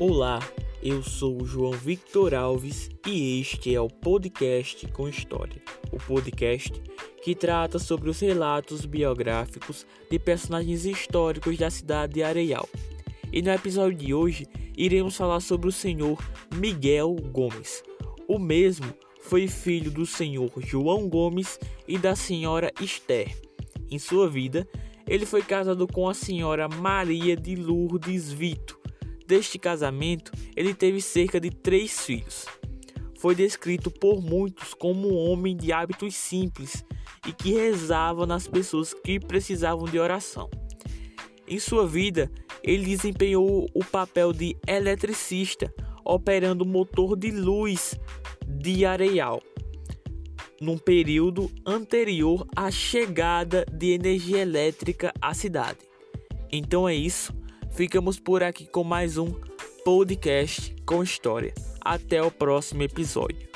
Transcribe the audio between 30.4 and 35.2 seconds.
ele teve cerca de três filhos. Foi descrito por muitos como um